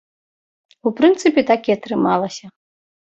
[0.89, 2.45] У прынцыпе, так і атрымалася.